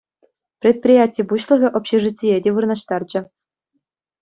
Предприяти 0.65 1.21
пуҫлӑхӗ 1.33 1.69
общежитие 1.81 2.37
те 2.47 2.57
вырнаҫтарчӗ. 2.59 3.19